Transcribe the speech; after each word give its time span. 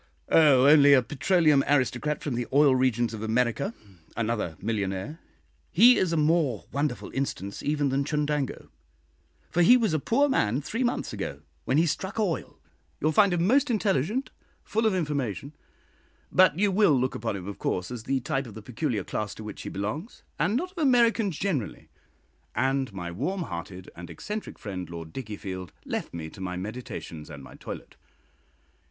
"Oh, 0.29 0.65
only 0.65 0.93
a 0.93 1.03
petroleum 1.03 1.63
aristocrat 1.67 2.23
from 2.23 2.33
the 2.33 2.47
oil 2.51 2.75
regions 2.75 3.13
of 3.13 3.21
America 3.21 3.71
another 4.17 4.57
millionaire. 4.59 5.19
He 5.69 5.97
is 5.99 6.11
a 6.11 6.17
more 6.17 6.65
wonderful 6.71 7.11
instance 7.13 7.61
even 7.61 7.89
than 7.89 8.03
Chundango, 8.03 8.69
for 9.51 9.61
he 9.61 9.77
was 9.77 9.93
a 9.93 9.99
poor 9.99 10.27
man 10.27 10.59
three 10.59 10.83
months 10.83 11.13
ago, 11.13 11.41
when 11.65 11.77
he 11.77 11.85
'struck 11.85 12.19
oil.' 12.19 12.57
You 12.99 13.05
will 13.05 13.11
find 13.11 13.31
him 13.31 13.45
most 13.45 13.69
intelligent, 13.69 14.31
full 14.63 14.87
of 14.87 14.95
information; 14.95 15.53
but 16.31 16.57
you 16.57 16.71
will 16.71 16.99
look 16.99 17.13
upon 17.13 17.35
him, 17.35 17.47
of 17.47 17.59
course, 17.59 17.91
as 17.91 18.05
the 18.05 18.21
type 18.21 18.47
of 18.47 18.55
the 18.55 18.63
peculiar 18.63 19.03
class 19.03 19.35
to 19.35 19.43
which 19.43 19.61
he 19.61 19.69
belongs, 19.69 20.23
and 20.39 20.55
not 20.55 20.71
of 20.71 20.79
Americans 20.79 21.37
generally." 21.37 21.89
And 22.55 22.91
my 22.91 23.11
warm 23.11 23.43
hearted 23.43 23.91
and 23.95 24.09
eccentric 24.09 24.57
friend, 24.57 24.89
Lord 24.89 25.13
Dickiefield, 25.13 25.71
left 25.85 26.11
me 26.11 26.31
to 26.31 26.41
my 26.41 26.57
meditations 26.57 27.29
and 27.29 27.43
my 27.43 27.53
toilet. 27.53 27.97